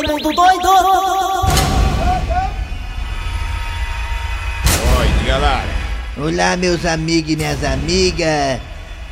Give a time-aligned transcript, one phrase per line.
[0.00, 0.68] Raimundo doido!
[4.98, 5.64] Oi, diga lá.
[6.16, 8.60] Olá, meus amigos e minhas amigas.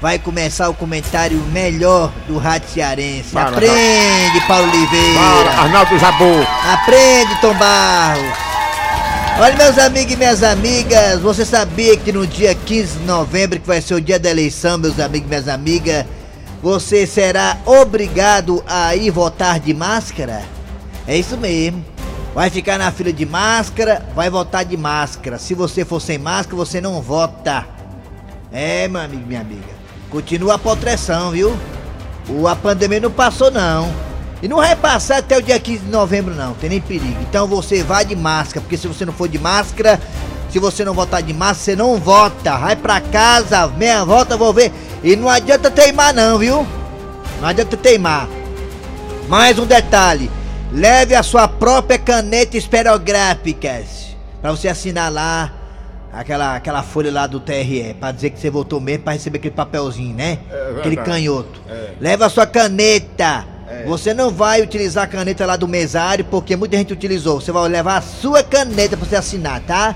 [0.00, 3.32] Vai começar o comentário melhor do Rádio Cearense.
[3.32, 5.20] Para, Aprende, Paulo Oliveira.
[5.20, 6.46] Fala, Arnaldo Jabu.
[6.72, 8.38] Aprende, Tom Barros.
[9.40, 13.66] Olha, meus amigos e minhas amigas, você sabia que no dia 15 de novembro, que
[13.66, 16.06] vai ser o dia da eleição, meus amigos e minhas amigas,
[16.62, 20.56] você será obrigado a ir votar de máscara?
[21.08, 21.82] É isso mesmo.
[22.34, 25.38] Vai ficar na fila de máscara, vai votar de máscara.
[25.38, 27.66] Se você for sem máscara, você não vota.
[28.52, 29.78] É, meu amigo minha amiga.
[30.10, 31.56] Continua a proteção, viu?
[32.28, 33.90] O, a pandemia não passou, não.
[34.42, 36.52] E não vai passar até o dia 15 de novembro, não.
[36.52, 37.16] Tem nem perigo.
[37.22, 39.98] Então você vai de máscara, porque se você não for de máscara,
[40.50, 42.58] se você não votar de máscara, você não vota.
[42.58, 44.70] Vai pra casa, meia volta, vou ver.
[45.02, 46.66] E não adianta teimar, não, viu?
[47.40, 48.28] Não adianta teimar.
[49.26, 50.30] Mais um detalhe:
[50.72, 53.82] leve a sua própria caneta esperográfica
[54.40, 55.52] pra você assinar lá
[56.12, 59.54] aquela, aquela folha lá do TRE, pra dizer que você votou mesmo, pra receber aquele
[59.54, 60.38] papelzinho, né?
[60.50, 61.10] É aquele verdade.
[61.10, 61.60] canhoto.
[61.68, 61.90] É.
[62.00, 63.46] Leva a sua caneta.
[63.68, 63.84] É.
[63.84, 67.40] Você não vai utilizar a caneta lá do mesário, porque muita gente utilizou.
[67.40, 69.94] Você vai levar a sua caneta pra você assinar, tá?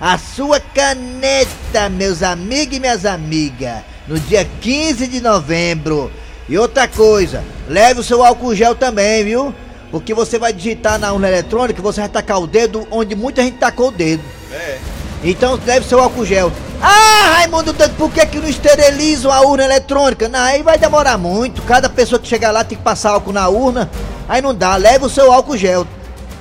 [0.00, 6.10] A sua caneta, meus amigos e minhas amigas, no dia 15 de novembro.
[6.48, 9.54] E outra coisa, leve o seu álcool gel também, viu?
[9.92, 13.58] Porque você vai digitar na urna eletrônica, você vai tacar o dedo onde muita gente
[13.58, 14.22] tacou o dedo.
[14.50, 14.78] É.
[15.22, 16.50] Então leve seu álcool gel.
[16.80, 20.28] Ah, Raimundo, Doido, por que, que não esterilizam a urna eletrônica?
[20.28, 21.62] Não, aí vai demorar muito.
[21.62, 23.88] Cada pessoa que chegar lá tem que passar álcool na urna.
[24.28, 25.86] Aí não dá, leve o seu álcool gel.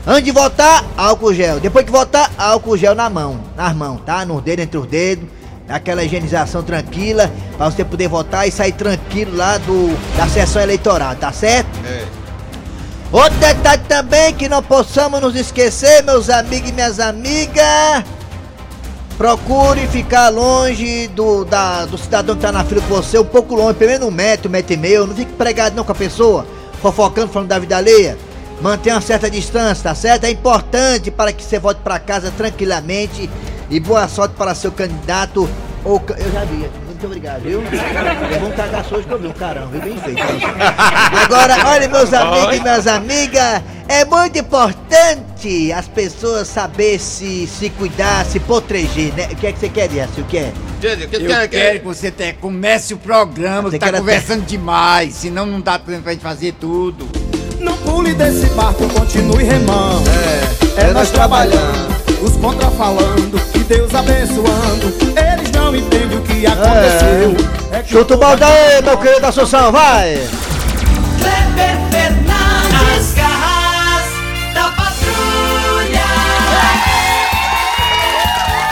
[0.07, 1.59] Antes de votar, álcool gel.
[1.59, 3.39] Depois que votar, álcool gel na mão.
[3.55, 4.25] Nas mãos, tá?
[4.25, 5.29] Nos dedos, entre os dedos.
[5.69, 7.29] Aquela higienização tranquila.
[7.55, 11.69] Pra você poder votar e sair tranquilo lá do, da sessão eleitoral, tá certo?
[11.85, 12.20] É.
[13.11, 18.05] Outro detalhe também que não possamos nos esquecer, meus amigos e minhas amigas.
[19.17, 23.53] Procure ficar longe do, da, do cidadão que tá na fila com você, um pouco
[23.53, 25.05] longe, pelo menos um metro, um metro e meio.
[25.05, 26.47] Não fique pregado não com a pessoa,
[26.81, 28.17] fofocando, falando da vida alheia.
[28.61, 30.23] Mantenha uma certa distância, tá certo?
[30.23, 33.29] É importante para que você volte para casa tranquilamente.
[33.69, 35.49] E boa sorte para seu candidato.
[35.83, 36.69] Ou, eu já vi.
[37.01, 37.63] Muito obrigado, viu?
[38.29, 39.81] Levou um cagaço hoje que eu vi um carão, viu?
[39.81, 40.21] Bem feito.
[41.25, 47.71] Agora, olha, meus amigos e minhas amigas, é muito importante as pessoas saber se, se
[47.71, 49.29] cuidar, se proteger, né?
[49.31, 50.11] O que é que você quer, Dias?
[50.15, 50.53] O que é?
[51.11, 55.59] Eu quer quero que você até comece o programa, Você tá conversando demais, senão não
[55.59, 57.09] dá tempo pra gente fazer tudo.
[57.59, 60.07] Não pule desse barco, continue remando.
[60.77, 61.90] É, é nós trabalhando,
[62.21, 64.93] os contra falando, e Deus abençoando.
[65.15, 67.35] Eles não entendem o que aconteceu.
[67.71, 70.27] É que Chuta o balde aí, meu querido Assunção, vai!
[71.19, 74.05] Kleber Fernandes, as garras
[74.53, 76.05] da patrulha.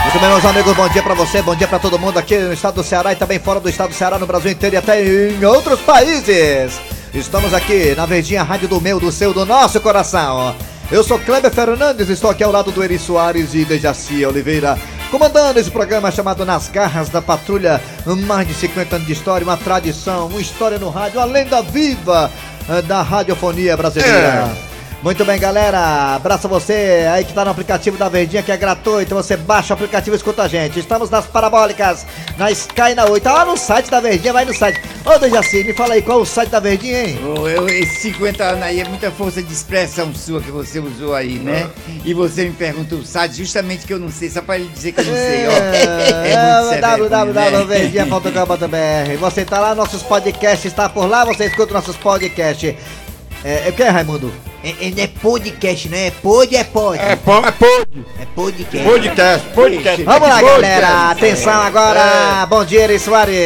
[0.03, 2.53] Muito bem, meus amigos, bom dia pra você, bom dia pra todo mundo aqui no
[2.53, 5.03] estado do Ceará e também fora do estado do Ceará, no Brasil inteiro e até
[5.03, 6.79] em outros países.
[7.13, 10.55] Estamos aqui na Verdinha Rádio do meu, do seu, do nosso coração.
[10.91, 14.75] Eu sou Kleber Fernandes, estou aqui ao lado do Eri Soares e Dejaci Oliveira,
[15.11, 17.79] comandando esse programa chamado Nas Garras da Patrulha.
[18.25, 22.31] Mais de 50 anos de história, uma tradição, uma história no rádio, uma lenda viva
[22.67, 24.69] eh, da radiofonia brasileira.
[25.01, 26.15] Muito bem, galera.
[26.15, 29.15] Abraço a você aí que tá no aplicativo da Verdinha, que é gratuito.
[29.15, 30.77] Você baixa o aplicativo e escuta a gente.
[30.77, 32.05] Estamos nas parabólicas,
[32.37, 33.23] na Sky na 8.
[33.23, 34.81] Tá lá no site da Verdinha, vai no site.
[35.05, 37.17] Ô, Dejaci, me fala aí qual é o site da Verdinha, hein?
[37.23, 41.15] Ô, eu, esses 50 anos aí é muita força de expressão sua que você usou
[41.15, 41.69] aí, né?
[42.03, 44.91] E você me pergunta o site, justamente que eu não sei, só pra ele dizer
[44.91, 45.51] que eu não sei, ó.
[45.51, 47.49] É, sem vergonha, né?
[47.51, 52.75] www.verdinha.com.br Você tá lá, nossos podcasts, está por lá, você escuta nossos podcasts.
[53.45, 54.48] É, é o que, Raimundo?
[54.63, 56.07] É, é, é podcast, né?
[56.07, 56.97] É pod, é pod.
[56.99, 57.87] É, po- é pod.
[58.19, 58.89] É podcast.
[58.89, 60.03] Podcast, podcast.
[60.03, 60.61] Vamos lá, Podcast.
[60.61, 61.11] galera.
[61.11, 62.45] Atenção agora.
[62.49, 63.37] Bom dia, Eri Soares.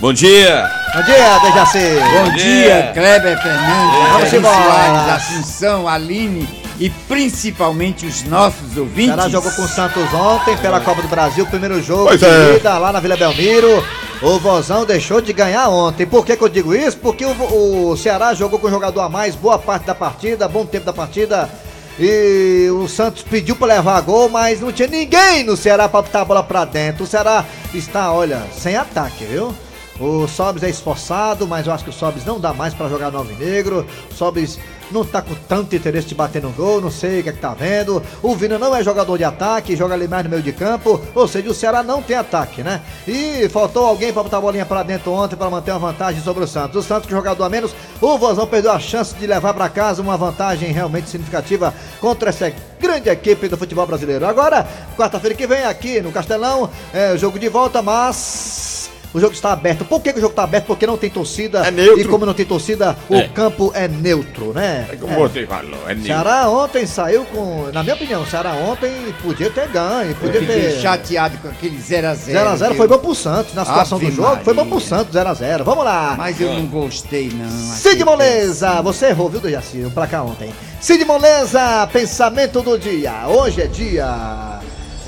[0.00, 0.68] Bom dia!
[0.94, 1.78] Bom dia, Dejaci.
[2.12, 4.56] Bom dia, Kleber Fernandes, Vamos embora.
[4.64, 6.46] Soares, Assunção, Aline
[6.78, 9.06] e principalmente os nossos O ouvintes.
[9.14, 12.56] Ceará jogou com o Santos ontem pela Copa do Brasil, primeiro jogo Pois de é.
[12.56, 13.84] ida lá na Vila Belmiro.
[14.22, 16.06] O Vozão deixou de ganhar ontem.
[16.06, 16.96] Por que, que eu digo isso?
[16.96, 20.64] Porque o, o Ceará jogou com o jogador a mais boa parte da partida, bom
[20.64, 21.50] tempo da partida.
[21.98, 26.20] E o Santos pediu para levar gol, mas não tinha ninguém no Ceará para botar
[26.22, 27.04] a bola pra dentro.
[27.04, 27.44] O Ceará
[27.74, 29.54] está, olha, sem ataque, viu?
[29.98, 33.10] O Sobis é esforçado, mas eu acho que o Sobis não dá mais pra jogar
[33.10, 33.86] no Alvinegro.
[34.10, 34.58] O Sobis
[34.90, 37.40] não tá com tanto interesse de bater no gol, não sei o que é que
[37.40, 38.02] tá vendo.
[38.22, 41.00] O Vina não é jogador de ataque, joga ali mais no meio de campo.
[41.14, 42.82] Ou seja, o Ceará não tem ataque, né?
[43.06, 46.44] E faltou alguém pra botar a bolinha pra dentro ontem pra manter uma vantagem sobre
[46.44, 46.84] o Santos.
[46.84, 50.02] O Santos, que jogador a menos, o Vozão perdeu a chance de levar pra casa
[50.02, 54.26] uma vantagem realmente significativa contra essa grande equipe do futebol brasileiro.
[54.26, 54.66] Agora,
[54.96, 58.65] quarta-feira que vem aqui no Castelão, é jogo de volta, mas.
[59.14, 59.84] O jogo está aberto.
[59.84, 60.66] Por que, que o jogo está aberto?
[60.66, 61.66] Porque não tem torcida.
[61.66, 62.00] É neutro.
[62.00, 63.28] E como não tem torcida, o É.
[63.28, 64.86] campo é neutro, né?
[64.92, 65.16] É como É.
[65.16, 66.04] você falou, é O neutro.
[66.04, 67.70] Ceará ontem saiu com.
[67.72, 68.92] Na minha opinião, o Ceará ontem
[69.22, 70.80] podia ter ganho, podia Fiquei ter.
[70.80, 72.32] chateado com aquele 0x0.
[72.34, 73.54] 0x0 foi bom pro Santos.
[73.54, 74.80] Na situação Ave do jogo, foi bom pro.
[74.80, 75.64] Santos, 0x0.
[75.64, 76.14] Vamos lá.
[76.18, 77.48] Mas eu não gostei, não.
[77.48, 79.78] Cid Moleza, você errou, viu, Dejaci?
[79.84, 80.52] O placar ontem.
[80.80, 83.26] Cid Moleza, pensamento do dia.
[83.28, 84.55] Hoje é dia.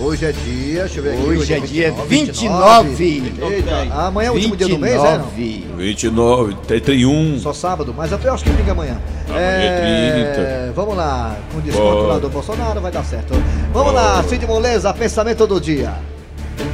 [0.00, 1.23] Hoje é dia, deixa eu ver aqui.
[1.23, 2.91] Hoje é dia 29.
[2.95, 3.55] 29.
[3.55, 5.19] Eita, amanhã é o último dia do mês, é?
[5.19, 5.27] Não?
[5.31, 5.83] 29.
[5.83, 7.39] 29, 31.
[7.41, 8.97] Só sábado, mas eu acho que pinga amanhã.
[9.29, 10.73] Amanhã é 30.
[10.75, 12.06] Vamos lá, com desconto Bora.
[12.06, 13.35] lá do Bolsonaro vai dar certo.
[13.73, 15.95] Vamos lá, Cid Moleza, pensamento do dia.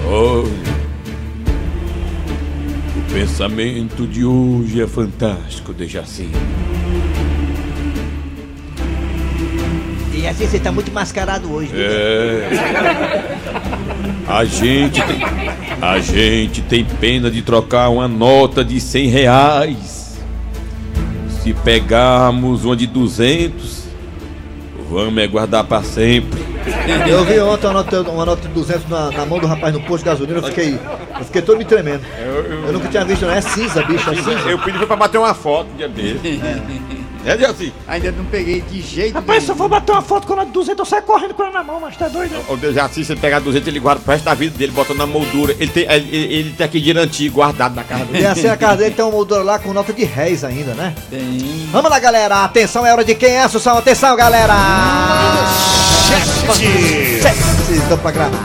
[0.06, 0.47] Olha,
[2.97, 6.29] o pensamento de hoje é fantástico, Dejaci.
[6.31, 7.04] E
[10.26, 11.71] assim você tá muito mascarado hoje.
[11.75, 12.49] É.
[14.26, 15.23] A gente tem,
[15.81, 20.19] a gente tem pena de trocar uma nota de 100 reais.
[21.43, 23.85] Se pegarmos uma de 200,
[24.88, 26.43] vamos é guardar para sempre.
[27.06, 29.81] Eu vi ontem uma nota, uma nota de 200 na, na mão do rapaz no
[29.81, 30.79] posto de gasolina, eu fiquei,
[31.19, 32.03] eu fiquei todo me tremendo.
[32.67, 33.32] Eu nunca tinha visto, não.
[33.32, 34.49] É cinza, bicho, é cinza.
[34.49, 36.41] Eu pedi pra bater uma foto um dia dele.
[36.43, 37.73] É, Dejaci?
[37.88, 39.65] Ainda não peguei de jeito Rapaz, se eu nenhum.
[39.65, 41.81] for bater uma foto com ela de 200, eu saio correndo com ela na mão,
[41.81, 42.35] mas tá doido?
[42.49, 45.06] O Dejaci, se ele pegar 200, ele guarda pro resto da vida dele, bota na
[45.06, 45.55] moldura.
[45.59, 48.23] Ele tem, ele, ele- ele tem aquele dinheiro antigo guardado na casa dele.
[48.23, 50.94] E assim a casa dele tem uma moldura lá com nota de réis ainda, né?
[51.11, 51.69] Tem.
[51.73, 52.44] Vamos lá, galera.
[52.44, 53.79] Atenção, é hora de quem é, Sussão.
[53.79, 54.55] Atenção, galera.
[57.23, 58.38] Sete do programa.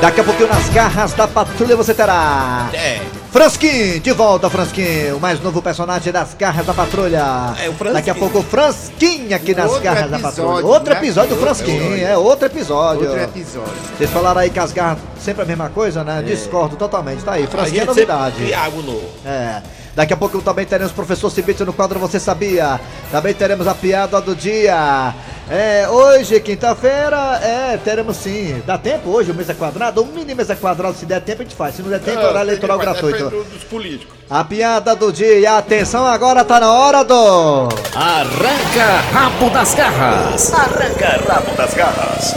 [0.00, 2.68] Daqui a pouquinho nas garras da patrulha você terá.
[2.74, 3.00] É.
[3.36, 7.54] Franskin, de volta, Franskin, o mais novo personagem das garras da patrulha.
[7.62, 7.92] É, o Franskin.
[7.92, 10.66] Daqui a pouco o Franskin aqui nas Outro garras da episódio, patrulha.
[10.66, 10.98] Outro né?
[10.98, 13.08] episódio do Outro Franskin, é outro episódio.
[13.10, 13.74] Outro episódio.
[13.94, 16.22] Vocês falaram aí que as garras sempre a mesma coisa, né?
[16.22, 17.22] Discordo totalmente.
[17.22, 18.46] Tá aí, Franskin é novidade.
[18.46, 19.06] Thiago novo.
[19.22, 19.60] É.
[19.94, 22.80] Daqui a pouco também teremos o professor Cibite no quadro Você Sabia.
[23.12, 25.14] Também teremos a piada do dia.
[25.48, 28.60] É, hoje, quinta-feira, é, teremos sim.
[28.66, 30.00] Dá tempo hoje, o mesa quadrada?
[30.02, 31.76] Um mini mesa quadrada, se der tempo a gente faz.
[31.76, 33.30] Se não der tempo, É, horário eleitoral gratuito.
[33.30, 34.12] dos políticos.
[34.28, 35.56] A piada do dia.
[35.56, 37.68] Atenção, agora tá na hora do.
[37.94, 40.52] Arranca rabo das garras.
[40.52, 42.34] Arranca rabo das garras.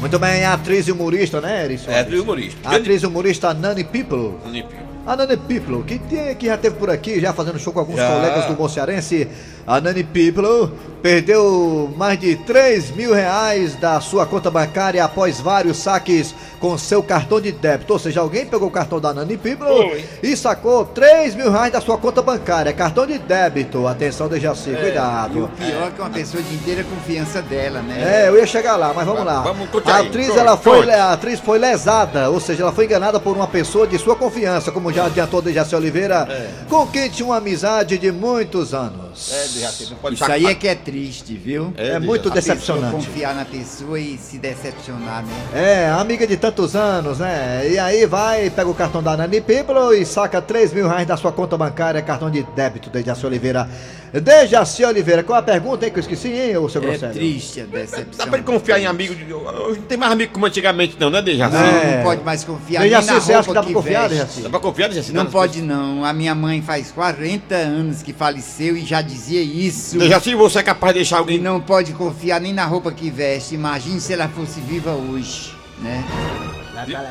[0.00, 1.90] Muito bem, a atriz e humorista, né, Erison?
[1.90, 2.58] É, do humorista.
[2.66, 4.36] A atriz e humorista Nani People.
[5.06, 7.96] A Nani People, que, tem, que já teve por aqui, já fazendo show com alguns
[7.96, 8.08] Já.
[8.10, 9.28] colegas do Mocearense.
[9.66, 10.70] A Nani People
[11.02, 17.02] perdeu mais de 3 mil reais da sua conta bancária após vários saques com seu
[17.02, 17.92] cartão de débito.
[17.92, 20.04] Ou seja, alguém pegou o cartão da Nani People Foi.
[20.22, 22.72] e sacou 3 mil reais da sua conta bancária.
[22.72, 23.88] Cartão de débito.
[23.88, 25.50] Atenção, Dejaci, E o cuidado.
[25.58, 28.24] pior é que é uma pessoa de inteira confiança dela, né?
[28.24, 29.40] É, eu ia chegar lá, mas vamos lá.
[29.42, 30.06] Vamos a aí.
[30.06, 33.48] atriz, Conte, ela foi, a atriz foi lesada, ou seja, ela foi enganada por uma
[33.48, 36.26] pessoa de sua confiança, como já adiantou Dejaci Oliveira,
[36.68, 39.05] com quem tinha uma amizade de muitos anos.
[39.30, 41.72] É, Dejaci, não pode Isso aí é que é triste, viu?
[41.76, 42.94] É, É, muito A decepcionante.
[42.94, 45.32] confiar na pessoa e se decepcionar, né?
[45.54, 47.68] É, amiga de tantos anos, né?
[47.70, 51.16] E aí vai, pega o cartão da Nani People e saca 3 mil reais da
[51.16, 53.68] sua conta bancária, cartão de débito, Dejaci Oliveira.
[54.20, 57.12] Dejaci Oliveira, qual a pergunta aí que eu esqueci, hein, ô seu É Grosselho?
[57.12, 58.26] triste a Dá decepção.
[58.28, 59.32] pra ele confiar em amigo de.
[59.32, 61.54] Hoje não tem mais amigo como antigamente, não, né, Dejaci?
[61.54, 61.96] Não, É.
[61.96, 64.08] não pode mais confiar Dejaci, nem na você acha que dá roupa pra que confiar,
[64.08, 64.14] veste.
[64.24, 64.40] Dejaci?
[64.42, 65.12] Dá pra confiar, Dejaci?
[65.12, 66.04] Não pode não.
[66.04, 69.98] A minha mãe faz 40 anos que faleceu e já dizia isso.
[69.98, 71.38] Dejaci, você é capaz de deixar E alguém.
[71.38, 73.54] não pode confiar nem na roupa que veste.
[73.54, 76.04] Imagine se ela fosse viva hoje, né?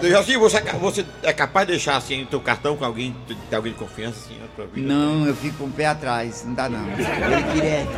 [0.01, 3.55] Dejaci, você, é você é capaz de deixar assim o teu cartão com alguém, de
[3.55, 4.87] alguém de confiança assim na tua vida?
[4.87, 6.43] Não, eu fico com o pé atrás.
[6.45, 6.85] Não dá não.
[6.91, 7.89] Ele direto.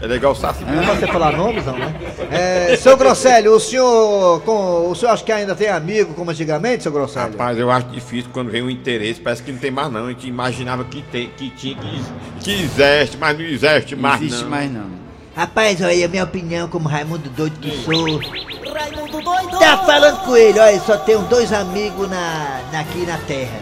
[0.00, 0.64] É legal o Saci.
[0.64, 1.94] Não pode você falar nomes, não, né?
[2.30, 6.82] É, seu Grosselio, o senhor, com, o senhor acha que ainda tem amigo como antigamente,
[6.82, 7.32] seu Grosselio?
[7.32, 10.06] Rapaz, eu acho difícil quando vem o interesse, parece que não tem mais não.
[10.06, 12.02] A gente imaginava que, tem, que tinha, que,
[12.40, 14.50] que existe, mas não existe Não mais existe não.
[14.50, 15.04] mais não.
[15.34, 18.20] Rapaz, olha, a minha opinião como Raimundo doido que sou.
[18.74, 19.58] Raimundo doido!
[19.58, 23.58] Tá falando com ele, olha, só tenho dois amigos na, na- aqui na terra.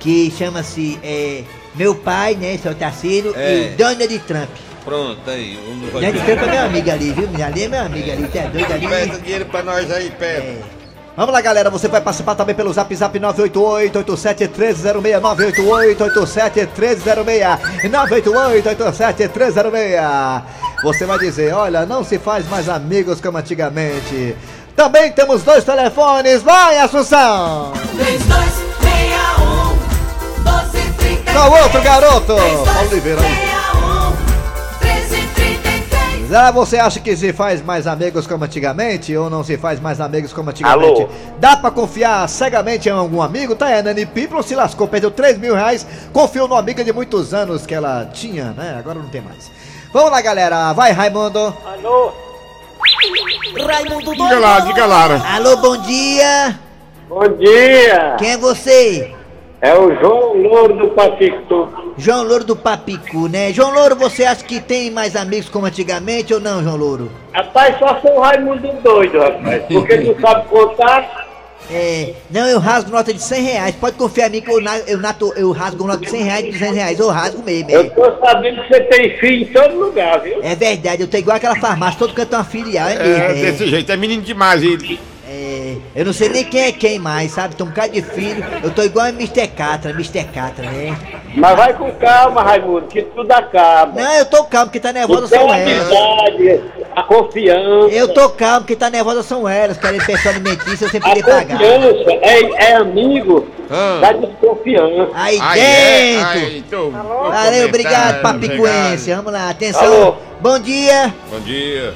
[0.00, 1.42] Que chama-se é,
[1.74, 3.72] meu pai, né, seu Tarcísio, É.
[3.72, 4.48] e Donald Trump.
[4.84, 5.58] Pronto, aí.
[5.66, 7.28] Vamos Donald Trump é meu amigo ali, viu?
[7.44, 8.88] Ali é meu amigo ali, tá doido ali.
[8.88, 10.10] Peça dinheiro pra nós aí, É.
[10.10, 10.78] Pedro.
[11.16, 11.68] Vamos lá, galera.
[11.68, 15.20] Você vai participar também pelo zap zap 988-87-1306.
[15.20, 17.58] 988-87-1306.
[17.90, 20.42] 988-87-1306.
[20.82, 24.36] Você vai dizer: olha, não se faz mais amigos como antigamente.
[24.76, 26.42] Também temos dois telefones.
[26.42, 27.72] Vai, Assunção!
[27.96, 29.76] 3261
[30.44, 32.32] 1233 Qual outro garoto?
[32.88, 33.20] Oliveira.
[33.20, 33.48] aí.
[34.80, 39.80] 1333 Ah, você acha que se faz mais amigos como antigamente ou não se faz
[39.80, 41.02] mais amigos como antigamente?
[41.02, 41.08] Alô?
[41.40, 43.56] Dá pra confiar cegamente em algum amigo?
[43.56, 47.34] Tá, a Nani People se lascou, perdeu 3 mil reais, confiou numa amiga de muitos
[47.34, 48.76] anos que ela tinha, né?
[48.78, 49.50] Agora não tem mais.
[49.92, 50.72] Vamos lá, galera.
[50.72, 51.54] Vai, Raimundo.
[51.64, 52.12] Alô?
[53.66, 55.22] Raimundo Diga lá, diga Lara.
[55.34, 56.58] Alô, bom dia.
[57.08, 58.16] Bom dia!
[58.18, 59.14] Quem é você?
[59.60, 61.68] É o João Louro do Papicu.
[61.96, 63.52] João Louro do Papicu, né?
[63.52, 67.10] João Louro, você acha que tem mais amigos como antigamente ou não, João Louro?
[67.32, 69.64] Rapaz, só sou o Raimundo doido, rapaz.
[69.66, 71.27] Porque não sabe contar.
[71.70, 73.74] É, não, eu rasgo nota de 100 reais.
[73.74, 76.52] Pode confiar em mim que eu, eu, nato, eu rasgo nota de 100 reais, de
[76.52, 76.98] 200 reais.
[76.98, 77.70] Eu rasgo mesmo.
[77.70, 80.38] Eu É, tô sabendo que você tem filho em todo lugar, viu?
[80.42, 83.22] é verdade, eu tô igual aquela farmácia, todo canto tem uma filial, é mesmo.
[83.22, 84.98] É, É, desse jeito, é menino demais ele.
[85.28, 87.54] é, eu não sei nem quem é quem mais, sabe?
[87.54, 88.42] Tem um bocado de filho.
[88.62, 89.46] Eu tô igual a Mr.
[89.48, 90.24] Catra, Mr.
[90.24, 90.96] Catra, né?
[91.34, 94.00] Mas vai com calma, Raimundo, que tudo acaba.
[94.00, 95.92] Não, eu tô calmo, que tá nervosa Então são a elas.
[95.92, 96.62] amizade,
[96.98, 97.94] a confiança.
[97.94, 99.76] Eu tô calmo, que tá nervosa são elas.
[99.78, 101.58] Querem pensão alimentícia sem A poder pagar.
[101.58, 102.40] confiança é,
[102.70, 103.98] é amigo Ah.
[104.00, 105.10] da desconfiança.
[105.14, 105.64] Aí Ai, é,
[106.14, 106.28] dentro!
[106.28, 106.90] ai, tô- tô
[107.30, 109.12] Valeu, obrigado, Papicuense.
[109.12, 109.84] Vamos lá, atenção.
[109.84, 110.14] Alô?
[110.40, 111.94] Bom dia, Bom dia.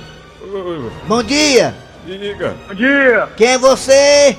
[1.06, 1.75] Bom dia.
[2.04, 2.54] Diga.
[2.68, 4.37] Bom dia, Quem é você?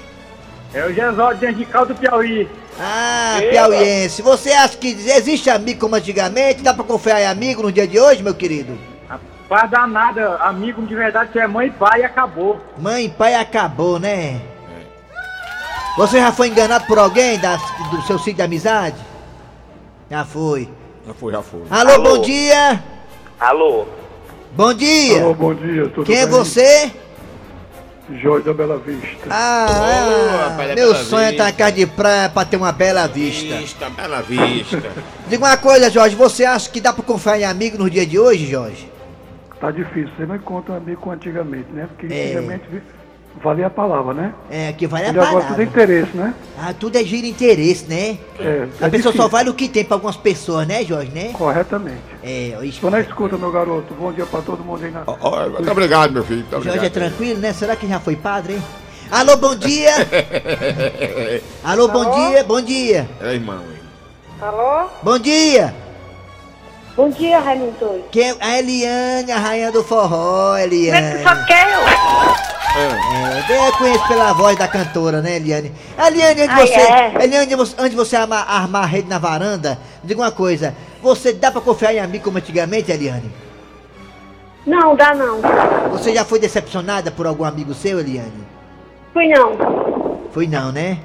[0.74, 2.48] é o Gesol de Angical do Piauí.
[2.80, 4.22] Ah, piauiense.
[4.22, 6.62] Você acha que existe amigo como antigamente?
[6.64, 8.78] Dá pra confiar em amigo no dia de hoje, meu querido?
[9.50, 12.60] Rapaz, dá nada, amigo de verdade que é mãe e pai e acabou.
[12.78, 14.42] Mãe e pai acabou, né?
[15.98, 17.58] Você já foi enganado por alguém da-
[17.92, 18.96] do seu sítio de amizade?
[20.10, 20.68] Já foi.
[21.06, 21.62] Já foi, já foi.
[21.70, 22.04] Alô, Alô?
[22.04, 22.84] bom dia.
[23.40, 23.86] Alô?
[24.54, 25.20] Bom dia.
[25.34, 26.92] bom dia, tudo Quem é você?
[28.22, 29.28] Jorge da Bela Vista.
[29.30, 31.52] Ah, ah, é meu Bela sonho é estar Vista.
[31.64, 33.56] na casa de praia pra ter uma bela vista.
[33.58, 34.82] Vista, bela vista.
[35.28, 38.20] Diga uma coisa, Jorge, você acha que dá pra confiar em amigo no dia de
[38.20, 38.92] hoje, Jorge?
[39.64, 41.88] Tá difícil, você não encontra amigo com antigamente, né?
[41.88, 42.26] Porque É.
[42.26, 42.64] antigamente
[43.42, 44.34] valia a palavra, né?
[44.52, 45.64] É, que vale a E agora tudo é palavra.
[45.64, 46.34] interesse, né?
[46.60, 48.18] Ah, tudo é gira interesse, né?
[48.38, 49.30] É, A é pessoa só difícil.
[49.30, 51.30] vale o que tem pra algumas pessoas, né, Jorge, né?
[51.32, 52.02] Corretamente.
[52.22, 52.82] É, isso.
[52.82, 53.94] Tô na escuta, meu garoto.
[53.94, 55.04] Bom dia pra todo mundo aí na.
[55.08, 56.40] Ó, ó, Muito obrigado, meu filho.
[56.42, 56.86] Muito Jorge obrigado.
[56.86, 57.54] é tranquilo, né?
[57.54, 58.64] Será que já foi padre, hein?
[59.10, 59.92] Alô, bom dia!
[61.64, 63.08] Alô, bom dia, bom dia!
[63.22, 63.80] É irmão, hein?
[64.42, 64.90] Alô?
[65.02, 65.74] Bom dia!
[66.96, 68.04] Bom dia, Raimundo.
[68.12, 68.36] Quem?
[68.40, 71.24] A Eliane, a rainha do forró, Eliane.
[71.24, 71.80] Só quer eu?
[72.76, 75.72] É, eu conheço pela voz da cantora, né, Eliane?
[75.98, 76.74] Eliane, antes de Ah, você,
[77.20, 77.24] é?
[77.24, 80.76] Eliane, antes de você- armar, armar a rede na varanda, diga uma coisa.
[81.02, 83.32] Você dá pra confiar em amigo como antigamente, Eliane?
[84.66, 85.40] Não, dá não.
[85.92, 88.32] Você já foi decepcionada por algum amigo seu, Eliane?
[89.14, 90.20] Fui não.
[90.32, 91.00] Foi não, né?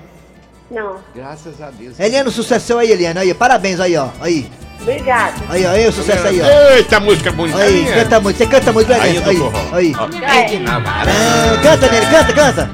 [0.71, 0.97] Não.
[1.15, 1.99] Graças a Deus.
[1.99, 3.19] Eliane, sucesso aí, Eliane.
[3.21, 4.09] Aí, parabéns aí, ó.
[4.21, 4.51] Aí.
[4.81, 5.35] Obrigada.
[5.51, 6.47] Aí, ó, aí, o sucesso aí, ó.
[6.75, 7.59] Eita, música bonita.
[7.59, 8.37] Aí, canta muito.
[8.39, 9.43] Você canta muito, né, Aí, eu Aí,
[9.73, 9.95] aí.
[10.23, 10.61] É.
[10.67, 12.71] Ah, canta nele, canta, canta.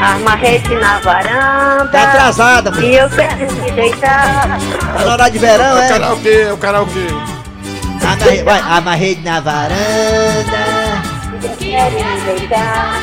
[0.00, 1.88] Arma rede na varanda.
[1.92, 3.02] Tá atrasada, E mulher.
[3.04, 4.58] eu quero me deitar.
[4.58, 5.88] Tá na hora de verão, É o é?
[5.88, 7.06] karaokê, é o karaokê.
[8.02, 10.58] Amarre, vai, amarrei na varanda.
[11.58, 13.00] Quero me deitar.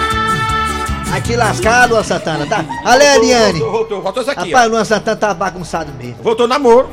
[1.07, 2.63] Vai te lascar, Luan Santana, tá?
[2.85, 3.59] Ale, Eliane.
[3.59, 6.17] Voltou, voltou, voltou isso aqui, Rapaz, o Luan Santana tá bagunçado mesmo.
[6.19, 6.23] ó.
[6.23, 6.89] Voltou namoro.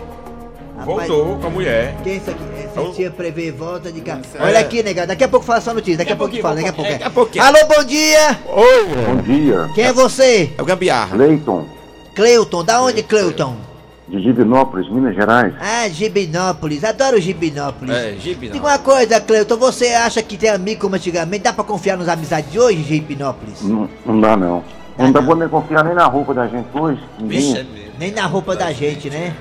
[0.85, 1.97] Voltou com a mulher.
[2.03, 2.45] Quem é isso aqui?
[2.65, 2.93] Essa Ô.
[2.93, 4.23] tia prevê volta de casa.
[4.35, 4.43] É.
[4.43, 5.09] Olha aqui, negado.
[5.09, 5.99] Daqui a pouco fala sua notícia.
[5.99, 6.91] Daqui a pouco fala, daqui a pouco.
[6.91, 7.45] Daqui a pouquinho.
[7.45, 8.39] Alô, bom dia.
[8.47, 8.87] Oi.
[9.07, 10.53] Bom dia, Quem é você?
[10.57, 11.17] É o Gambiarra.
[11.17, 11.67] Leiton,
[12.15, 12.65] Cleuton.
[12.65, 13.57] Da onde, Cleuton?
[14.09, 15.53] de Divinópolis, Minas Gerais.
[15.61, 16.85] Ah, Gibinópolis.
[16.85, 17.93] Adoro Gibinópolis.
[17.95, 19.57] É, Gibi Diga uma coisa, Cleuton.
[19.57, 21.43] Você acha que tem amigo como antigamente?
[21.43, 23.63] Dá pra confiar nas amizades de hoje, Gibinópolis?
[23.63, 24.63] Não, não dá não.
[24.97, 27.03] Dá Não dá pra nem confiar nem na roupa da gente hoje.
[27.19, 27.67] Ninguém.
[27.99, 29.35] Nem na roupa da gente, né?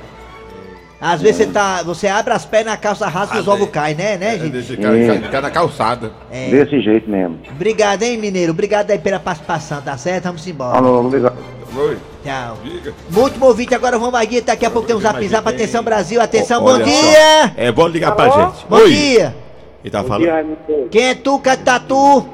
[1.06, 1.84] Às vezes você tá.
[1.84, 3.72] Você abre as pernas, a calça rasga e os ovos é.
[3.72, 4.50] caem, né, né, É, gente?
[4.50, 5.22] Deixa o cara, É.
[5.22, 6.12] ficar na calçada.
[6.32, 6.50] É.
[6.50, 7.40] Desse jeito mesmo.
[7.52, 8.52] Obrigado, hein, mineiro?
[8.54, 10.24] Obrigado aí pela participação, tá certo?
[10.24, 10.78] Vamos embora.
[10.78, 11.36] Alô, obrigado.
[11.78, 11.98] Oi.
[12.24, 12.58] Tchau.
[12.64, 12.94] Diga.
[13.16, 14.42] Último ouvinte, agora vamos aqui.
[14.42, 15.48] Daqui a pouco tem um zap zap.
[15.48, 16.20] Atenção, Brasil.
[16.20, 16.84] Atenção, bom só.
[16.84, 17.54] dia.
[17.56, 18.66] É bom ligar pra gente.
[18.68, 18.92] Bom Oi.
[18.92, 19.36] dia.
[19.84, 20.58] Ele tá Bom falando.
[20.90, 22.26] Quem é tu, Catatu?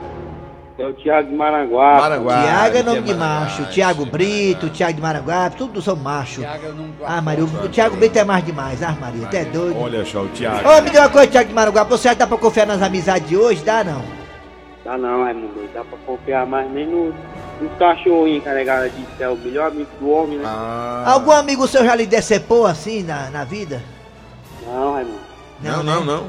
[0.82, 1.98] É o Thiago de Maranguá.
[2.00, 2.42] Maranguá.
[2.44, 3.66] Tiago é nome de macho.
[3.70, 6.42] Tiago Brito, Tiago de Maranguá, tudo são macho.
[7.06, 8.82] Ah, Maria, o Tiago Brito é mais demais.
[8.82, 9.80] Ah, Maria, até doido.
[9.80, 10.68] Olha só, o Thiago.
[10.68, 11.84] Ô, me diga uma coisa, Tiago de Maranguá.
[11.84, 13.64] Você acha que dá pra confiar nas amizades de hoje?
[13.64, 14.02] Dá não?
[14.84, 15.70] Dá não, Raimundo.
[15.74, 17.10] Dá pra confiar mais nem no,
[17.62, 20.50] os cachorrinhos carregados de é o melhor amigo do homem, né?
[21.06, 23.84] Algum amigo seu já lhe decepou assim na, na vida?
[24.66, 25.20] Não, Raimundo.
[25.62, 26.24] Não, não, não.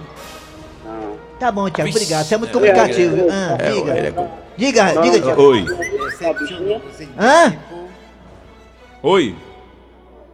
[0.85, 1.17] Não.
[1.39, 2.25] Tá bom, Tiago, obrigado.
[2.25, 3.17] Você é muito é, comunicativo.
[3.17, 3.99] é, Ah, é, diga.
[3.99, 4.15] ele é
[4.57, 5.21] Diga, Não, diga.
[5.21, 5.43] Tiago.
[5.43, 5.67] Oi.
[6.09, 6.83] Essa é a bichinha?
[7.19, 7.57] Hã?
[9.03, 9.35] Oi.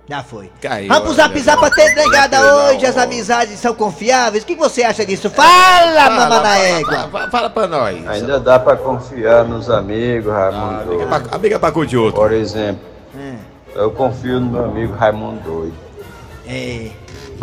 [0.09, 0.51] Já foi.
[0.63, 4.43] Caiu, Vamos olha, zap zap pra ter negada Não, hoje, as amizades são confiáveis.
[4.43, 5.29] O que você acha disso?
[5.29, 7.09] Fala, mamãe na égua.
[7.11, 8.09] Fala, fala pra nós.
[8.09, 11.09] Ainda dá pra confiar nos amigos, Raimundo Amiga Doido.
[11.09, 12.21] pra, amiga pra de outro.
[12.23, 12.81] Por exemplo,
[13.19, 13.35] É.
[13.75, 15.75] eu confio no meu amigo Raimundo Doido.
[16.47, 16.91] É.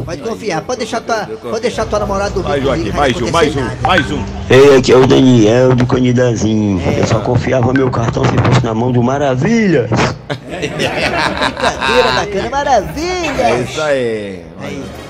[0.03, 3.31] Pode confiar, pode deixar tua, pode deixar tua namorada dormir Mais um aqui, mais um,
[3.31, 4.23] mais um, mais um.
[4.49, 6.81] Ei, aqui é o Daniel do Canidazinho.
[6.81, 9.87] Eu só confiava meu cartão se fosse na mão do Maravilha.
[10.47, 13.41] Brincadeira bacana, maravilha.
[13.41, 14.45] É isso aí.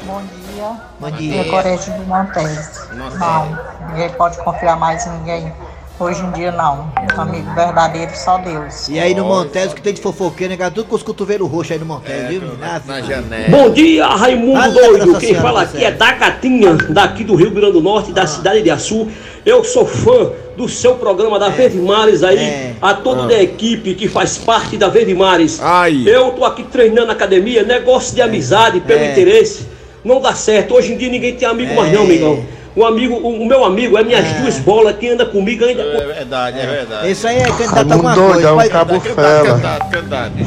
[0.06, 0.72] Bom dia.
[1.00, 1.42] Bom dia.
[1.42, 2.88] é Corete do Montes.
[3.20, 5.54] Não, ninguém pode confiar mais em ninguém.
[5.98, 6.92] Hoje em dia não.
[7.18, 8.90] Amigo verdadeiro, só Deus.
[8.90, 11.72] E aí no Montes, o que tem de fofoqueiro, negado tudo com os cotovelos roxos
[11.72, 12.42] aí no Montes, viu?
[12.42, 12.76] menina?
[12.76, 13.16] Ave Na Maria.
[13.16, 13.50] janela.
[13.50, 15.18] Bom dia, Raimundo Fala, Doido.
[15.18, 18.28] Quem Senhora fala do aqui é da Gatinha, daqui do Rio Grande do Norte, da
[18.28, 19.08] cidade de Açu.
[19.46, 22.74] Eu sou fã do seu programa da Verde Mares aí, É.
[22.82, 25.62] a toda a equipe que faz parte da Verde Mares.
[25.62, 26.04] Ai.
[26.06, 29.12] Eu tô aqui treinando na academia, negócio de amizade, pelo É.
[29.14, 29.66] interesse.
[30.04, 30.74] Não dá certo.
[30.76, 32.04] Hoje em dia ninguém tem amigo mais não, É.
[32.04, 32.44] amigão.
[32.76, 35.82] O amigo, o, o meu amigo é minhas duas bolas que anda comigo ainda.
[35.82, 37.12] É verdade, é verdade.
[37.12, 38.48] Isso aí é candidato a Raimundo alguma Doido, coisa.
[38.50, 39.62] é um cabo fela.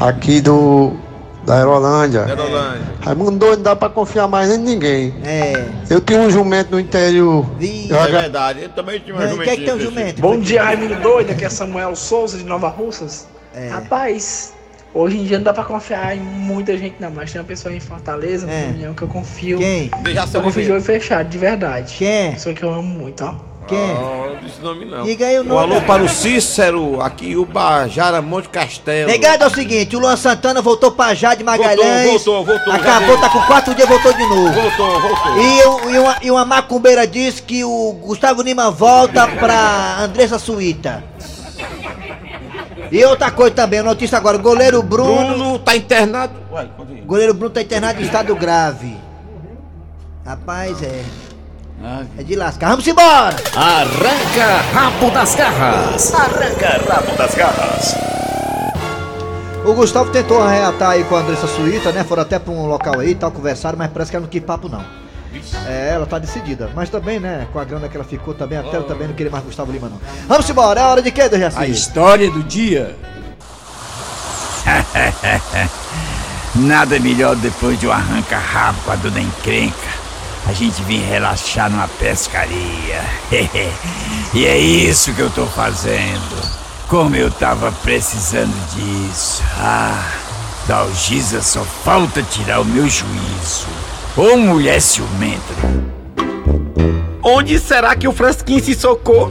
[0.09, 0.93] Aqui do.
[1.47, 2.25] da Aerolândia.
[2.27, 2.83] Aerolândia.
[3.01, 5.15] Raimundo Doido não dá pra confiar mais em ninguém.
[5.25, 5.65] É.
[5.89, 7.47] Eu tinha um jumento no interior.
[7.59, 8.63] Vi- Eu É verdade.
[8.63, 10.21] Eu também tinha uma Não, e Quem é que tem um jumento?
[10.21, 11.31] Bom dia, Raimundo Doido.
[11.31, 13.27] Aqui é Samuel Souza de Nova Russas.
[13.55, 13.69] É.
[13.69, 14.53] Rapaz,
[14.95, 17.11] hoje em dia não dá pra confiar em muita gente, não.
[17.11, 18.67] Mas tem uma pessoa em Fortaleza, É.
[18.67, 19.59] reunião, que eu confio.
[19.59, 19.91] Quem?
[20.35, 21.95] Eu confio de olho fechado, de verdade.
[21.99, 22.33] Quem?
[22.33, 23.35] Pessoa que eu amo muito, ó.
[23.69, 23.77] Quem?
[23.95, 25.03] Não, não disse nome não.
[25.05, 25.61] Diga aí o Um nome.
[25.75, 29.11] alô para o Cícero, aqui o Bajara Monte Castelo.
[29.11, 32.07] Negado é o seguinte, o Luan Santana voltou pra Jade Magalhães.
[32.07, 34.53] Voltou, voltou, voltou, Acabou, tá com quatro dias, voltou de novo.
[34.53, 35.39] Voltou, voltou.
[35.39, 41.05] E, e uma, e uma macumbeira disse que o Gustavo Lima volta pra Andressa Suíta.
[42.91, 45.27] E outra coisa também, notícia agora, o goleiro Bruno.
[45.29, 46.35] Bruno tá internado.
[46.55, 46.69] Aí.
[47.07, 48.97] Goleiro Bruno tá internado em estado grave.
[50.25, 51.05] Rapaz, é.
[52.19, 52.71] É de lascar.
[52.71, 53.37] Vamos embora!
[53.55, 56.13] Arranca rabo das garras.
[56.13, 57.95] Arranca rabo das garras.
[59.65, 62.03] O Gustavo tentou arreatar aí com a Andressa Suíta, né?
[62.03, 64.43] Foram até pra um local aí e tal, conversaram, mas parece que ela não quis
[64.43, 64.83] papo não.
[65.67, 66.71] É, ela tá decidida.
[66.75, 69.31] Mas também, né, com a grana que ela ficou também, até ela também não queria
[69.31, 70.01] mais Gustavo Lima não.
[70.27, 71.59] Vamos embora, é hora de quê, Dejaci?
[71.59, 72.97] A história do dia.
[76.55, 79.99] Nada melhor depois de um arranca-rabo com a dona encrenca.
[80.47, 83.05] A gente vir relaxar numa pescaria.
[84.33, 86.59] e é isso que eu tô fazendo.
[86.89, 89.43] Como eu tava precisando disso.
[89.59, 90.11] Ah,
[90.67, 93.67] Dalgisa só falta tirar o meu juízo.
[94.19, 95.55] Ô mulher ciumenta.
[97.23, 99.31] Onde será que o Frasquinho se socou?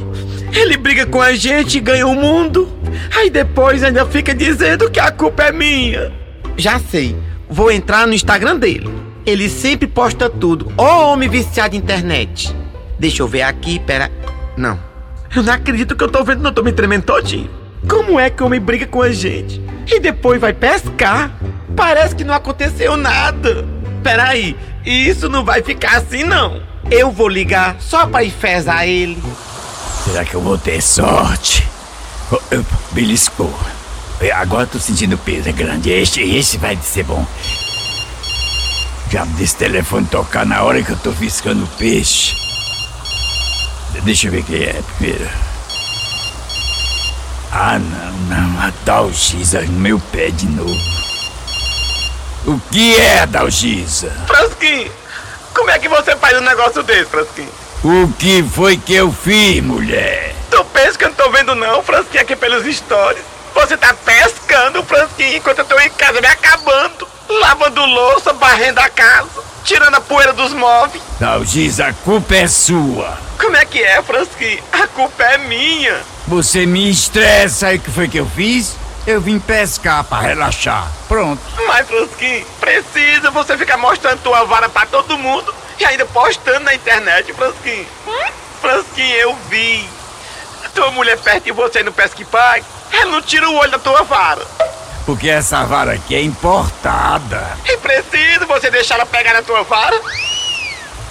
[0.53, 2.71] Ele briga com a gente e ganha o mundo.
[3.13, 6.13] Aí depois ainda fica dizendo que a culpa é minha.
[6.55, 7.17] Já sei,
[7.49, 8.89] vou entrar no Instagram dele.
[9.25, 10.71] Ele sempre posta tudo.
[10.77, 12.55] Ó homem viciado em internet.
[12.97, 14.09] Deixa eu ver aqui, pera.
[14.55, 14.79] Não.
[15.35, 17.49] Eu não acredito que eu tô vendo, não tô me tremendo todinho.
[17.89, 19.61] Como é que o homem briga com a gente?
[19.85, 21.37] E depois vai pescar?
[21.75, 23.65] Parece que não aconteceu nada.
[24.01, 24.55] Peraí,
[24.89, 26.61] isso não vai ficar assim não.
[26.89, 29.21] Eu vou ligar só pra enfesar ele.
[30.05, 31.67] Será que eu vou ter sorte?
[32.31, 33.53] Oh, eu- Beliscou.
[34.21, 35.89] Eh, Agora tô sentindo peso é grande.
[35.91, 37.25] Este, este vai ser bom.
[39.11, 42.35] Já desse telefone tocar na hora que eu tô fiscando o peixe.
[44.03, 45.27] Deixa eu ver quem é primeiro.
[47.51, 48.59] Ah, não, não.
[48.61, 50.96] A Dalgisa no meu pé de novo.
[52.47, 54.09] O que é, Dalgisa?
[54.25, 54.89] Frasquinho,
[55.53, 57.51] como é que você faz um negócio desse, Frasquinho?
[57.83, 60.33] O que foi que eu fiz, mulher?
[60.49, 63.21] Tu pensa que eu não tô vendo não, Frasquinho, aqui pelos stories.
[63.53, 67.05] Você tá pescando, Frasquinho, enquanto eu tô em casa me acabando.
[67.29, 71.03] Lavando louça, varrendo a casa, tirando a poeira dos móveis.
[71.19, 73.17] Dalgisa, a culpa é sua.
[73.37, 74.63] Como é que é, Frasquinho?
[74.71, 75.97] A culpa é minha.
[76.25, 77.73] Você me estressa.
[77.73, 78.77] E o que foi que eu fiz?
[79.07, 80.85] Eu vim pescar pra relaxar.
[81.07, 81.41] Pronto.
[81.65, 86.75] Mas, Frasquinho, precisa você ficar mostrando tua vara pra todo mundo e ainda postando na
[86.75, 87.87] internet, Frasquinho.
[88.05, 88.31] Hum?
[88.59, 89.89] Frasquinho, eu vi.
[90.75, 94.03] Tua mulher perto de você no Pesque Pai, ela não tira o olho da tua
[94.03, 94.45] vara.
[95.05, 97.57] Porque essa vara aqui é importada.
[97.65, 99.97] E precisa você deixar ela pegar na tua vara?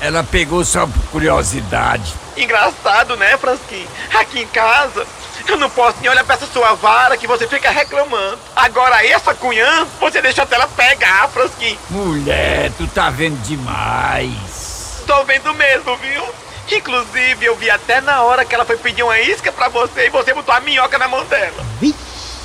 [0.02, 2.12] Ela pegou só por curiosidade.
[2.36, 3.88] Engraçado, né, Frasquinho?
[4.14, 5.06] Aqui em casa,
[5.48, 8.38] Eu não posso nem olhar pra essa sua vara que você fica reclamando.
[8.54, 11.78] Agora essa cunhã, você deixa até ela pegar, Frasquinho.
[11.88, 15.02] Mulher, tu tá vendo demais.
[15.06, 16.24] Tô vendo mesmo, viu?
[16.72, 20.10] Inclusive, eu vi até na hora que ela foi pedir uma isca pra você e
[20.10, 21.64] você botou a minhoca na mão dela.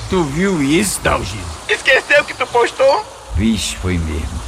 [0.10, 1.44] Tu viu isso, Dalgisa?
[1.68, 3.06] Esqueceu que tu postou?
[3.34, 4.42] Vixe, foi mesmo.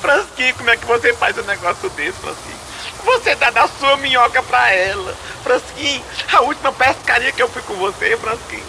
[0.00, 2.63] Frasquinho, como é que você faz um negócio desse, Frasquinho?
[3.04, 5.14] Você dá da sua minhoca pra ela.
[5.42, 8.62] Frasquinho, a última pescaria que eu fui com você, Frasquinho.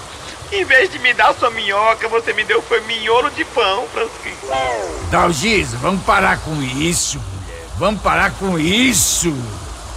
[0.52, 4.36] Em vez de me dar sua minhoca, você me deu foi miolo de pão, Frasquinho.
[5.10, 7.66] Dalgisa, vamos parar com isso, mulher.
[7.78, 9.34] Vamos parar com isso.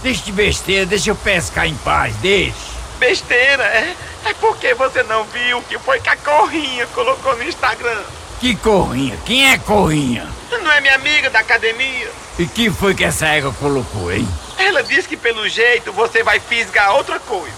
[0.01, 2.69] Deixa de besteira, deixa eu pescar em paz, deixa.
[2.97, 3.95] Besteira, é?
[4.25, 8.01] É porque você não viu o que foi que a Corrinha colocou no Instagram.
[8.39, 9.17] Que corrinha?
[9.25, 10.27] Quem é corrinha?
[10.49, 12.09] Não é minha amiga da academia?
[12.37, 14.27] E que foi que essa égua colocou, hein?
[14.57, 17.55] Ela disse que pelo jeito você vai fisgar outra coisa.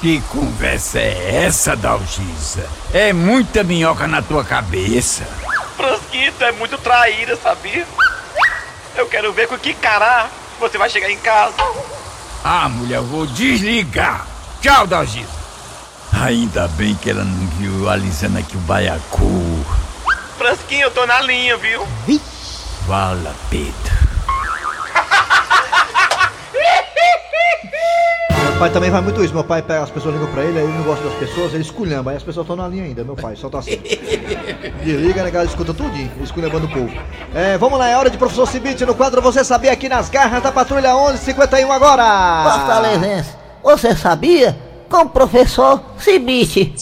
[0.00, 2.68] Que conversa é essa, Dalgisa?
[2.92, 5.24] É muita minhoca na tua cabeça.
[5.76, 7.86] Frasquito é muito traíra, sabia?
[8.94, 11.54] Eu quero ver com que cará você vai chegar em casa.
[12.44, 14.26] Ah, mulher, eu vou desligar.
[14.60, 15.39] Tchau, Dalgisa.
[16.20, 19.64] Ainda bem que ela não viu alisando aqui o baiacu.
[20.36, 21.86] Frasquinho, eu tô na linha, viu?
[22.86, 23.72] Fala, Pedro.
[28.42, 29.32] Meu pai também vai muito isso.
[29.32, 31.62] Meu pai pega, as pessoas ligam pra ele, aí ele não gosta das pessoas, ele
[31.62, 32.10] esculhamba.
[32.10, 33.78] Aí as pessoas estão na linha ainda, meu pai, só tá assim.
[34.84, 35.44] Desliga, né, galera?
[35.44, 36.92] Escuta tudinho, esculhambando o povo.
[37.34, 40.42] É, vamos lá, é hora de professor Cibite no quadro Você Sabia aqui nas garras
[40.42, 42.58] da Patrulha 1151 agora.
[42.58, 43.30] Fortalezense,
[43.62, 44.69] você sabia?
[44.90, 46.74] Com o professor Cibite.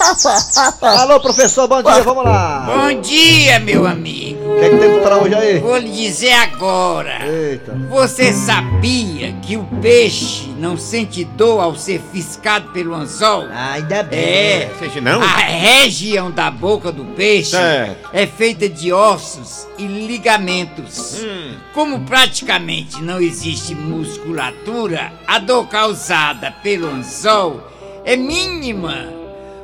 [0.82, 2.66] Alô, professor, bom dia, vamos lá.
[2.66, 4.54] Bom dia, meu amigo.
[4.54, 5.58] O que é que temos pra hoje aí?
[5.60, 7.24] Vou lhe dizer agora.
[7.24, 7.72] Eita.
[7.88, 13.46] Você sabia que o peixe não sente dor ao ser fiscado pelo anzol?
[13.50, 14.18] ainda bem.
[14.20, 14.70] É.
[14.78, 15.22] Sente não?
[15.22, 18.10] A região da boca do peixe Certo.
[18.12, 21.20] é feita de ossos e ligamentos.
[21.22, 21.54] Hum.
[21.74, 27.62] Como praticamente não existe musculatura, a dor causada pelo anzol
[28.04, 29.08] é mínima.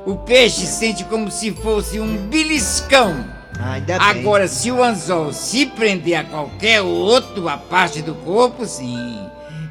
[0.06, 3.24] O peixe sente como se fosse um beliscão.
[3.58, 4.08] Ainda bem.
[4.08, 9.18] Agora, se o anzol se prender a qualquer outra parte do corpo, sim,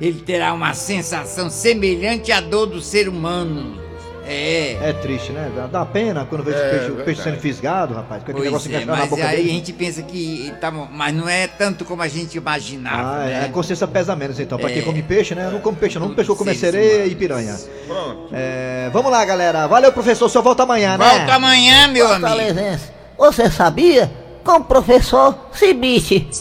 [0.01, 3.83] ele terá uma sensação semelhante à dor do ser humano.
[4.27, 4.77] É.
[4.81, 5.51] É triste, né?
[5.55, 8.23] Dá, dá pena quando vê É, peixe, o peixe sendo fisgado, rapaz.
[8.23, 9.49] Com aquele Pois negócio é, na mas boca aí dele.
[9.49, 13.33] a gente pensa que tá, mas não é tanto como a gente imaginava, Ah, é,
[13.41, 13.45] né?
[13.45, 14.57] a consciência pesa menos então.
[14.57, 14.81] Pra quem É.
[14.81, 15.45] come peixe, né?
[15.45, 16.09] Eu não como peixe, não.
[16.15, 17.55] Peixe eu comer Seres sereia e piranha.
[17.85, 18.29] Pronto.
[18.33, 19.67] É, vamos lá, galera.
[19.67, 20.25] Valeu, professor.
[20.25, 21.07] O senhor volta amanhã, né?
[21.07, 22.27] Volta amanhã, meu amigo.
[22.27, 24.11] Fortalezense, você sabia?
[24.45, 26.29] Com o professor Cibite.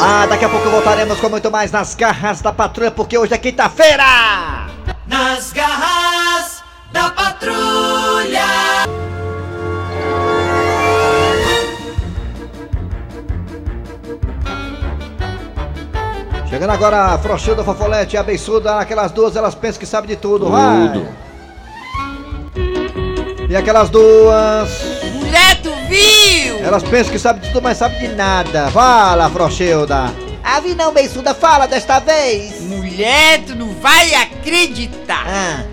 [0.00, 3.38] Ah, daqui a pouco voltaremos com muito mais nas garras da patrulha, porque hoje é
[3.38, 4.66] quinta-feira!
[5.06, 8.44] Nas garras da patrulha.
[16.48, 20.16] Chegando agora a Frouxilda, Fofolete e a Beiçuda, aquelas duas, elas pensam que sabem de
[20.16, 20.92] tudo, vai!
[20.92, 21.08] Tudo.
[23.48, 24.93] E aquelas duas?
[26.74, 28.68] Elas pensam que sabem de tudo, mas sabem de nada.
[28.70, 30.12] Fala, Frouxilda!
[30.42, 32.60] Ave não, Beiçuda, fala desta vez!
[32.62, 35.24] Mulher, tu não vai acreditar.
[35.26, 35.64] Ah.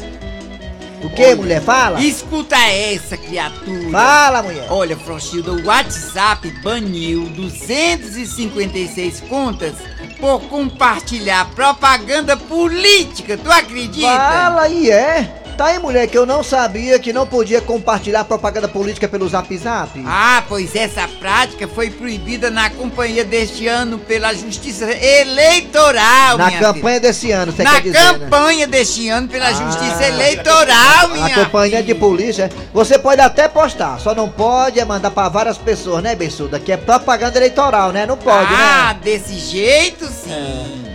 [1.04, 1.60] O que, mulher?
[1.60, 2.00] Fala!
[2.00, 3.90] Escuta essa, criatura.
[3.90, 4.68] Fala, mulher!
[4.70, 9.74] Olha, Frouxilda, o WhatsApp baniu 256 contas
[10.20, 13.36] por compartilhar propaganda política.
[13.38, 14.08] Tu acredita?
[14.08, 15.41] Fala aí, é?
[15.62, 19.56] Tá aí, mulher, que eu não sabia que não podia compartilhar propaganda política pelo Zap
[19.56, 19.92] Zap.
[20.08, 26.60] Ah, pois essa prática foi proibida na companhia deste ano pela Justiça Eleitoral, Na minha
[26.60, 27.70] campanha desse ano, você filha.
[27.70, 28.26] Na quer dizer, né?
[28.26, 29.54] campanha deste ano pela Ah.
[29.54, 34.84] Justiça Eleitoral, minha A campanha de polícia, você pode até postar, só não pode é
[34.84, 36.60] mandar pra várias pessoas, né, Bensuda?
[36.60, 38.08] Que é propaganda eleitoral, né?
[38.08, 39.00] Não pode, ah, né?
[39.04, 40.32] desse jeito sim.
[40.32, 40.91] É,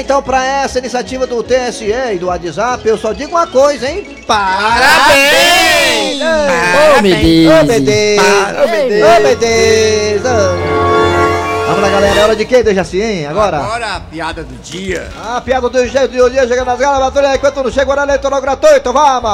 [0.00, 4.16] então pra essa iniciativa do TSE e do WhatsApp, eu só digo uma coisa, hein?
[4.26, 6.18] Parabéns!
[6.22, 7.46] Parabéns!
[7.46, 10.24] Meu Deus!
[10.24, 10.80] Ô.
[11.66, 13.26] Vamos lá, galera, é hora de quê, Dejaci, hein?
[13.26, 13.58] Agora?
[13.58, 15.08] Agora a piada do dia.
[15.22, 18.10] A piada do jeito de hoje chega nas galas, batalha enquanto não chega o horário
[18.10, 19.30] eleitoral gratuito, vamos!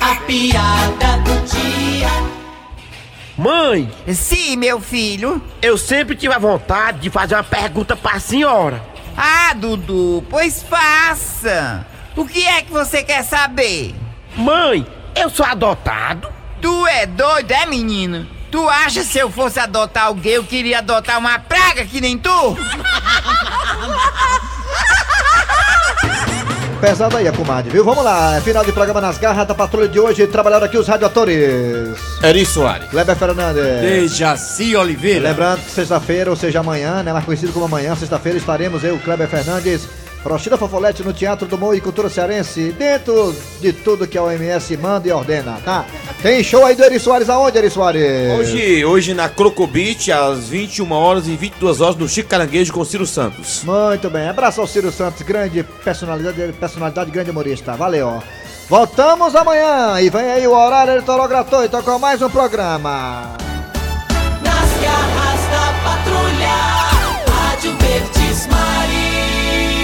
[0.00, 2.08] A piada do dia.
[3.36, 5.42] Mãe, Sim, meu filho.
[5.60, 8.80] eu sempre tive a vontade de fazer uma pergunta pra senhora.
[9.16, 11.86] Ah, Dudu, pois faça.
[12.16, 13.94] O que é que você quer saber?
[14.36, 16.28] Mãe, eu sou adotado?
[16.60, 18.26] Tu é doido, é, menino?
[18.50, 22.56] Tu acha se eu fosse adotar alguém, eu queria adotar uma praga que nem tu?
[26.78, 27.84] Pesado aí a comadre, viu?
[27.84, 30.26] Vamos lá, é final de programa nas garras da patrulha de hoje.
[30.26, 31.98] Trabalharam aqui os radioatores.
[32.22, 32.88] Eri Soares.
[32.88, 33.62] Kleber Fernandes.
[33.62, 35.28] Dejaci Oliveira.
[35.28, 37.12] Lembrando que sexta-feira, ou seja, amanhã, né?
[37.12, 39.88] Mais conhecido como amanhã, sexta-feira, estaremos eu, Kleber Fernandes,
[40.28, 44.76] Rochida Fofolete no Teatro do Morro e Cultura Cearense, dentro de tudo que a OMS
[44.76, 45.84] manda e ordena, tá?
[46.22, 48.38] Tem show aí do Eri Soares, aonde, Eri Soares?
[48.38, 53.06] Hoje, hoje na Crocobit, às 21 horas e 22 horas, no Chico Caranguejo com Ciro
[53.06, 53.62] Santos.
[53.64, 58.22] Muito bem, abraço ao Ciro Santos, grande personalidade, personalidade grande humorista, valeu.
[58.68, 63.34] Voltamos amanhã e vem aí o horário eleitoral gratuito com mais um programa.
[64.42, 66.54] Nas garras da patrulha,
[67.32, 68.77] Rádio Verdes Mar.